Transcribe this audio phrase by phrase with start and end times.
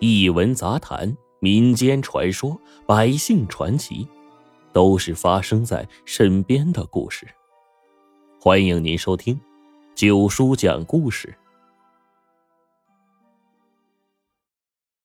[0.00, 4.06] 异闻杂谈、民间传说、百姓传奇，
[4.72, 7.26] 都是发生在身边的故事。
[8.40, 9.34] 欢迎您收听
[9.94, 11.28] 《九叔讲故事》。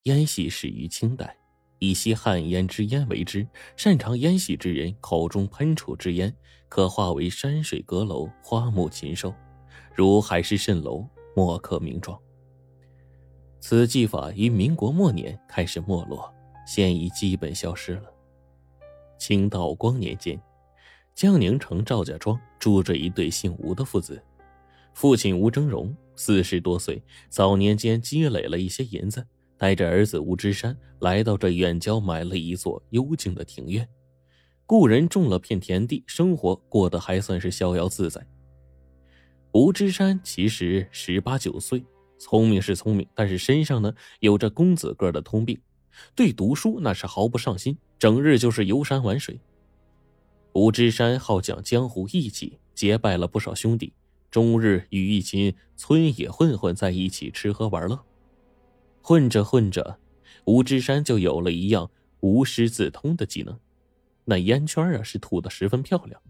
[0.04, 1.38] 烟戏始于清代，
[1.78, 3.48] 以吸旱烟之烟为之。
[3.78, 6.36] 擅长烟戏之人，口中喷出之烟，
[6.68, 9.34] 可化为山水阁楼、花木禽兽，
[9.94, 12.20] 如海市蜃楼，莫可名状。
[13.60, 16.34] 此技法于民国末年开始没落，
[16.66, 18.04] 现已基本消失了。
[19.18, 20.42] 清道光年间，
[21.14, 24.22] 江宁城赵家庄住着一对姓吴的父子。
[24.94, 29.26] 父亲吴峥嵘四十多岁，早年间积累了一些银子，
[29.58, 33.88] 带着儿子吴之山来到这远郊买了一座幽静的庭院，
[34.66, 38.26] 雇人种了片田地，生活过得还算是逍遥自在。
[39.52, 41.84] 吴之山其实十八九岁。
[42.20, 45.60] 聪明是聪明，但是身上呢有着公子哥的通病，
[46.14, 49.40] 对读书那是毫不上心，整日就是游山玩水。
[50.54, 53.94] 吴之山好讲江湖义气，结拜了不少兄弟，
[54.30, 58.00] 终日与一群村野混混在一起吃喝玩乐。
[59.02, 60.00] 混着混着，
[60.46, 63.58] 吴之山就有了一样无师自通的技能，
[64.26, 66.22] 那烟圈啊是吐的十分漂亮。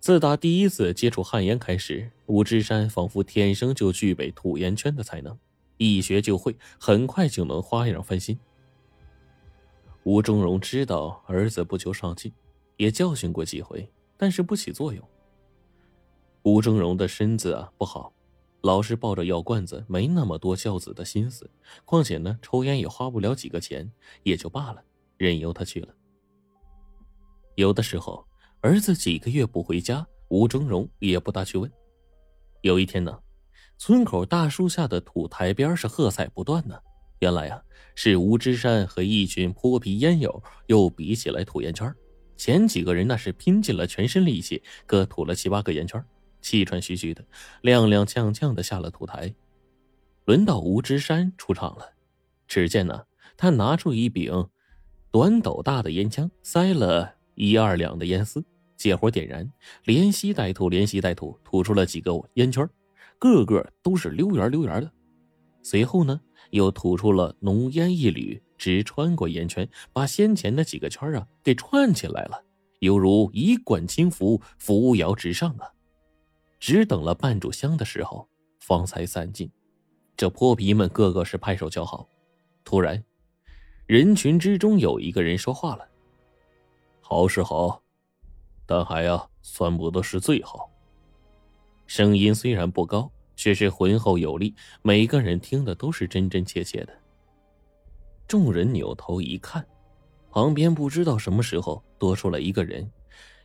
[0.00, 5.36] 自打第一次接触旱烟开始，吴之山仿佛天生就具备吐烟圈的才能，
[5.76, 8.38] 一学就会，很快就能花样翻新。
[10.04, 12.32] 吴峥嵘知道儿子不求上进，
[12.76, 15.04] 也教训过几回，但是不起作用。
[16.44, 18.12] 吴峥嵘的身子啊不好，
[18.62, 21.50] 老是抱着药罐子，没那么多教子的心思。
[21.84, 23.90] 况且呢，抽烟也花不了几个钱，
[24.22, 24.82] 也就罢了，
[25.16, 25.88] 任由他去了。
[27.56, 28.27] 有的时候。
[28.60, 31.70] 儿子几个月不回家，吴峥嵘也不大去问。
[32.62, 33.16] 有一天呢，
[33.78, 36.76] 村口大树下的土台边是喝彩不断呢。
[37.20, 37.62] 原来啊，
[37.94, 41.92] 是吴之山和一群泼皮烟友又比起来吐烟圈。
[42.36, 46.04] 前几个人那是拼尽了全身力气，各吐了七八个烟圈，
[46.40, 47.24] 气喘吁吁的，
[47.62, 49.32] 踉踉跄跄的下了土台。
[50.24, 51.92] 轮到吴之山出场了，
[52.48, 53.04] 只见呢，
[53.36, 54.48] 他拿出一柄
[55.12, 57.17] 短斗大的烟枪，塞了。
[57.38, 58.44] 一二两的烟丝，
[58.76, 59.48] 借火点燃，
[59.84, 62.68] 连吸带吐，连吸带吐，吐出了几个烟圈，
[63.16, 64.90] 个个都是溜圆溜圆的。
[65.62, 72.42] 随后呢，又吐出了浓烟一缕，直穿过烟圈，把先前的几个圈啊给串起来了，
[72.80, 75.70] 犹如一贯轻浮，扶摇直上啊！
[76.58, 78.28] 只等了半炷香的时候，
[78.58, 79.48] 方才散尽。
[80.16, 82.08] 这泼皮们个个是拍手叫好。
[82.64, 83.04] 突然，
[83.86, 85.87] 人群之中有一个人说话了。
[87.10, 87.82] 好是好，
[88.66, 90.70] 但还呀算不得是最好。
[91.86, 96.92] 声音虽然不高，却是浑厚有力，每个人听的都是真真切切的。
[98.26, 99.66] 众人扭头一看，
[100.30, 102.86] 旁边不知道什么时候多出来一个人，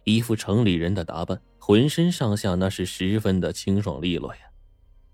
[0.04, 4.42] 一副城里人的打扮，浑身上下那是十分的清爽利落呀。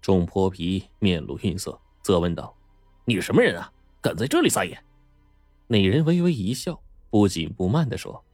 [0.02, 2.58] 众泼皮面露愠色，责问道
[3.06, 3.72] ：“你什么人啊？
[4.02, 4.76] 敢在这里撒野？”
[5.70, 8.26] 那人微微一笑，不紧不慢的说。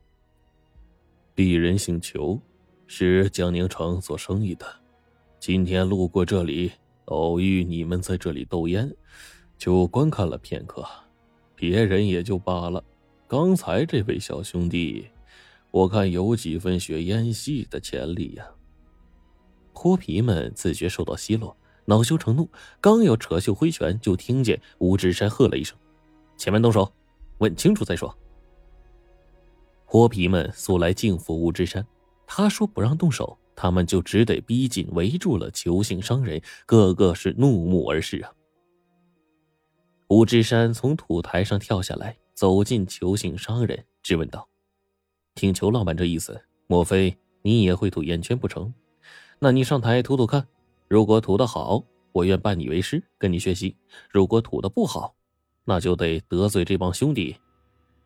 [1.36, 2.40] 鄙人姓裘，
[2.88, 4.66] 是江宁城做生意的。
[5.38, 6.72] 今天路过这里，
[7.06, 8.90] 偶遇你们在这里斗烟，
[9.58, 10.86] 就观看了片刻。
[11.54, 12.82] 别人也就罢了，
[13.28, 15.06] 刚才这位小兄弟，
[15.72, 18.48] 我看有几分学烟戏的潜力呀。
[19.74, 21.54] 泼皮们自觉受到奚落，
[21.84, 25.78] 恼羞成怒，刚要扯袖挥拳，就听见吴志山喝了一声
[26.38, 26.90] ：“前面动手，
[27.40, 28.18] 问清楚再说。”
[29.96, 31.88] 泼皮们素来敬服吴之山，
[32.28, 38.30] 他说不让动手，他们就只得逼近，围住了裘姓商人，个个是怒目而视啊。
[40.10, 44.46] 吴之山从土台上跳下来，走进裘姓商人，质问道
[45.34, 48.74] ：“听裘老板这意思，莫非你也会吐烟圈不成？
[49.40, 50.46] 那你上台吐吐看，
[50.90, 51.82] 如果吐得好，
[52.12, 53.74] 我愿拜你为师，跟你学习；
[54.12, 55.16] 如果吐的不好，
[55.64, 57.38] 那就得得罪这帮兄弟。”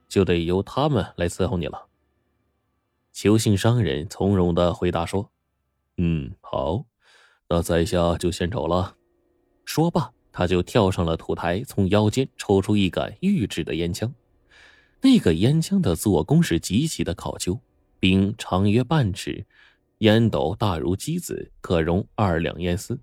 [0.10, 1.88] 就得由他们来伺候你了。
[3.14, 5.32] 邱姓商人从容的回答说
[5.98, 6.84] ：“嗯，好，
[7.48, 8.96] 那在下就先走了。”
[9.66, 14.14] 说罢，他就跳上了土台，从腰间抽出一杆玉制的烟枪。
[15.02, 17.60] 那个烟枪的做工是极其的考究，
[18.00, 19.46] 柄长约半尺，
[20.00, 23.00] 烟斗大如鸡子，可容二两烟丝。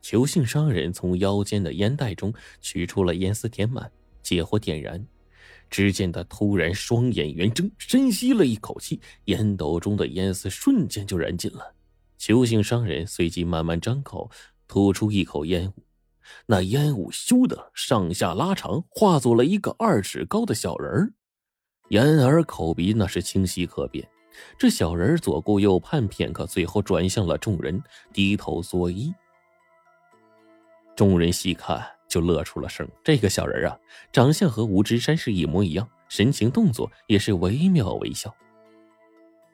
[0.00, 3.90] 邱姓商人从腰间的烟袋中取出了烟丝，填满，
[4.22, 5.06] 借火点燃。
[5.72, 11.74] 只见他突然双眼圆睁，深吸了一口气，烟斗中的烟丝瞬间就燃尽了。
[12.18, 14.30] 邱姓商人随即慢慢张口，
[14.68, 15.82] 吐出一口烟雾，
[16.44, 21.14] 那烟雾咻的上下拉长，化作了一个二尺高的小人儿，
[21.88, 24.06] 眼耳口鼻那是清晰可辨。
[24.58, 27.82] 这小人左顾右盼片刻，最后转向了众人，
[28.12, 29.10] 低头作揖。
[30.94, 31.82] 众人细看，
[32.12, 32.86] 就乐出了声。
[33.02, 33.78] 这个小人啊，
[34.12, 38.34] 长相和吴之山是一模一样，神情动作也是惟妙惟肖。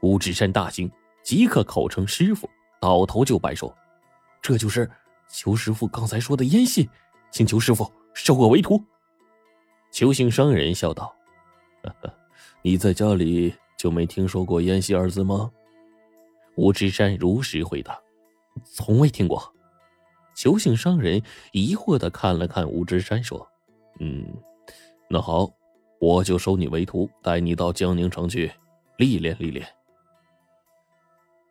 [0.01, 0.91] 吴之山大惊，
[1.23, 2.51] 即刻口称师傅，
[2.81, 3.73] 倒头就拜说
[4.43, 4.91] ：“这就是
[5.29, 6.91] 裘师傅刚才说的烟系，
[7.31, 8.83] 请求师傅收我为徒。”
[9.93, 11.15] 裘姓商人笑道
[12.63, 15.53] ：“你在家里。”就没听说过“烟系”二字吗？
[16.57, 17.97] 吴之山如实回答
[18.67, 19.41] ：“从未听过。”
[20.39, 21.21] 裘姓商人
[21.51, 23.45] 疑惑的看了看吴之山，说
[23.99, 24.25] ：“嗯，
[25.11, 25.51] 那好，
[26.01, 28.49] 我就收你为徒，带你到江宁城去
[28.99, 29.67] 历练历练。”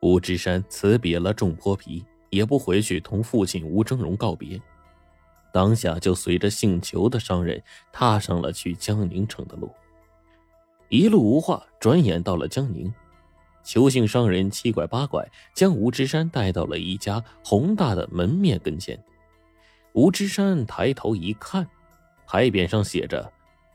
[0.02, 4.58] 吴之山辞别了众泼皮，也不回去同父亲吴峥嵘告别，
[5.52, 7.62] 当下就随着姓裘的商人
[7.92, 9.70] 踏上了去江宁城的路。
[10.88, 12.94] 一路无话，转眼到了江宁。
[13.68, 18.98] 邱姓商人七拐八拐将吴之山带到了一家宏大的门面跟前。
[19.92, 21.68] 吴之山抬头一看，
[22.26, 23.30] 牌匾上写着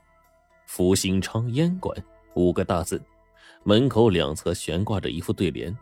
[0.65, 1.95] “福兴昌烟馆”
[2.33, 2.99] 五个大字，
[3.61, 5.77] 门口两侧悬挂着一副对联：“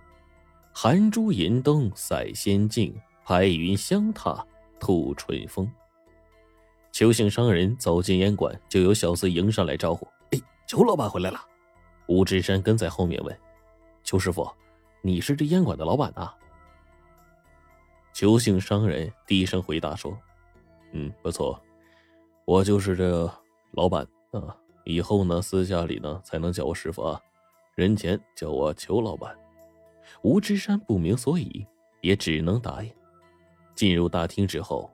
[0.76, 2.94] 寒珠银灯赛仙境，
[3.26, 4.46] 白云香踏
[4.78, 5.72] 吐春风。”
[6.92, 10.06] 邱姓商人走进烟馆，就有小厮迎上来招呼。
[10.32, 11.40] 哎裘老板回来了，
[12.08, 13.34] 吴志山跟在后面问
[14.12, 14.46] ：“邱师傅，
[15.02, 16.34] 你是这烟馆的老板呐？”
[18.12, 20.12] 邱姓商人低声回答说
[20.92, 21.58] ：“嗯，不错，
[22.44, 23.34] 我就是这
[23.72, 24.54] 老板啊。
[24.84, 27.22] 以后呢，私下里呢才能叫我师傅啊，
[27.74, 29.34] 人前叫我邱老板。”
[30.24, 31.66] 吴志山不明所以，
[32.02, 32.94] 也只能答应。
[33.76, 34.94] 进入大厅之后，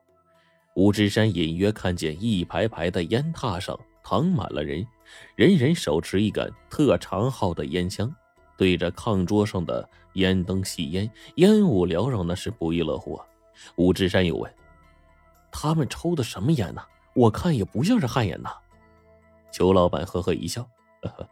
[0.75, 4.85] 吴志山隐约看见一排排的烟榻上躺满了人。
[5.35, 8.15] 人人手持一杆特长号的烟枪，
[8.57, 13.25] 对着炕桌上的烟灯吸烟，烟雾缭绕，那是不亦乐乎啊！
[13.75, 14.51] 吴志山又问
[15.51, 16.81] ：“他们抽的什么烟呢？
[17.13, 18.51] 我看也不像是旱烟呐。”
[19.51, 20.67] 裘老板呵呵一笑
[21.01, 21.29] ：“呵呵，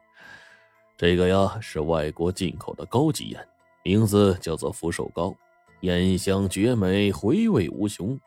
[0.95, 3.47] 这个呀是外国进口的高级烟，
[3.83, 5.35] 名字叫做福寿膏，
[5.81, 8.19] 烟香绝美，回味无穷，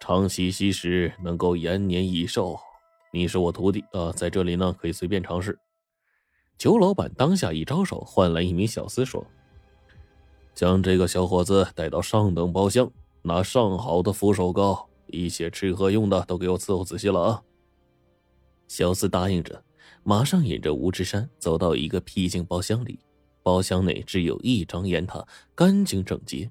[0.00, 2.58] 长期吸食能够延年益寿。”
[3.10, 5.58] 你是我徒弟啊，在这里呢可以随便尝试。
[6.58, 9.24] 裘老板当下一招手，唤来一名小厮说
[10.56, 12.90] ：“将这个小伙子带到上等包厢，
[13.22, 17.42] 拿上好的扶手膏，一切吃喝用的都给我伺候仔细了啊。”
[18.66, 19.62] 小厮答应着，
[20.02, 22.98] 马上引着吴志山走到一个僻静包厢里。
[23.40, 25.24] 包厢内只有一张烟榻，
[25.54, 26.50] 干净整洁。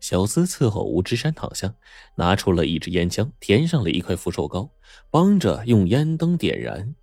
[0.00, 1.72] 小厮伺候吴之山躺下，
[2.16, 4.68] 拿出了一支烟枪，填上了一块福寿膏，
[5.10, 6.94] 帮着用烟灯点燃。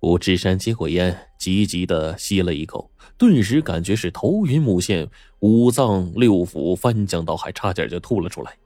[0.00, 5.08] 吴志山接过烟，急急的吸了一口，顿时感觉是头晕目眩，
[5.40, 8.56] 五脏六腑翻江倒海，差点就吐了出来。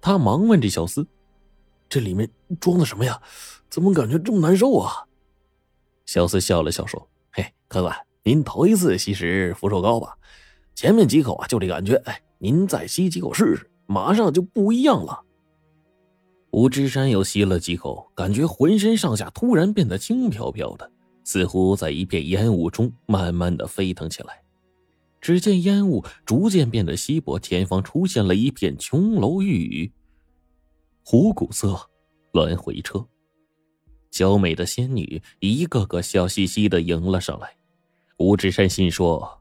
[0.00, 1.04] 他忙问这小厮
[1.88, 2.30] ：“这里面
[2.60, 3.20] 装的什么呀？
[3.68, 5.06] 怎么感觉这么难受啊？”
[6.06, 10.16] 小厮笑了笑说：“嘿，客官，您头一次吸食福寿膏吧？
[10.74, 15.24] 前面几口啊，就这感觉，哎。”您再吸几口试试，马上就不一样了。
[16.58, 20.90] 吴之山又吸了几口，感觉浑身上下突然变得轻飘飘的，
[21.22, 24.42] 似乎在一片烟雾中慢慢的飞腾起来。
[25.20, 29.92] 只见烟雾逐渐变得稀薄，前方出现了一片琼楼玉宇、
[31.04, 31.78] 虎骨色
[32.32, 33.06] 鸾回车，
[34.10, 37.56] 娇美的仙女一个个笑嘻嘻的迎了上来。
[38.16, 39.40] 吴之山心说：“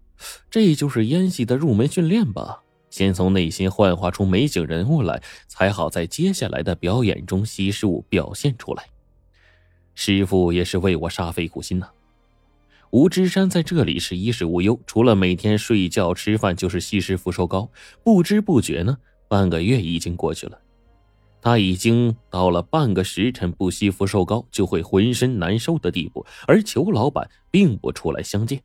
[0.51, 8.85] 这就是烟系的入门训练吧。”先从内心幻化出美景人物来，才好在接下来的表演中悉数表现出来。
[9.93, 11.89] 师傅也是为我煞费苦心呐。
[12.91, 17.69] 吴之山在这里是衣食无忧，除了每天睡觉吃饭，就是吸食福寿膏。
[18.03, 20.57] 不知不觉呢，半个月已经过去了，
[21.41, 26.25] 他已经到了半个时辰不吸福寿膏就会浑身难受的地步。
[26.47, 28.61] 而裘老板并不出来相见。